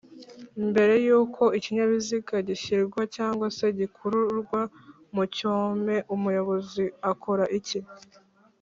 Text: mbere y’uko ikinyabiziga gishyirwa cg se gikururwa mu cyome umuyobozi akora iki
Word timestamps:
mbere 0.69 0.93
y’uko 1.05 1.43
ikinyabiziga 1.57 2.35
gishyirwa 2.47 3.01
cg 3.15 3.39
se 3.57 3.67
gikururwa 3.77 4.61
mu 5.15 5.23
cyome 5.35 5.95
umuyobozi 6.15 6.83
akora 7.11 7.45
iki 7.59 7.79